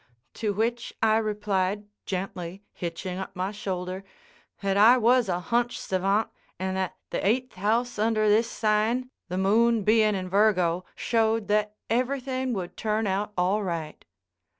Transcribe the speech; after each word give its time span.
To 0.33 0.51
which 0.51 0.95
I 1.03 1.17
replied, 1.17 1.85
gently, 2.07 2.63
hitching 2.73 3.19
up 3.19 3.35
my 3.35 3.51
shoulder, 3.51 4.03
that 4.63 4.75
I 4.75 4.97
was 4.97 5.29
a 5.29 5.39
hunch 5.39 5.77
savant 5.79 6.27
and 6.57 6.75
that 6.75 6.95
the 7.11 7.23
Eighth 7.23 7.53
House 7.53 7.99
under 7.99 8.27
this 8.27 8.49
sign, 8.49 9.11
the 9.29 9.37
Moon 9.37 9.83
being 9.83 10.15
in 10.15 10.27
Virgo, 10.27 10.85
showed 10.95 11.49
that 11.49 11.75
everything 11.87 12.51
would 12.53 12.75
turn 12.75 13.05
out 13.05 13.31
all 13.37 13.61
right. 13.61 14.03